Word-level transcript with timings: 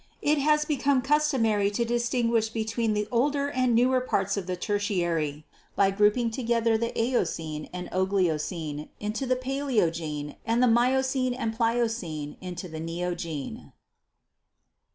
It 0.23 0.39
has 0.39 0.65
become 0.65 1.03
customary 1.03 1.69
to 1.69 1.85
distinguish 1.85 2.49
between 2.49 2.95
the 2.95 3.07
older 3.11 3.51
and 3.51 3.75
newer 3.75 4.01
parts 4.01 4.35
of 4.35 4.47
the 4.47 4.55
Tertiary 4.55 5.45
by 5.75 5.91
grouping 5.91 6.31
together 6.31 6.75
the 6.75 6.91
Eocene 6.99 7.69
and 7.71 7.87
Oligocene 7.91 8.89
into 8.99 9.27
the 9.27 9.35
Paleogene 9.35 10.37
and 10.43 10.63
the 10.63 10.67
Miocene 10.67 11.35
and 11.35 11.55
Pliocene 11.55 12.35
into 12.41 12.67
the 12.67 12.79
Neogene. 12.79 13.73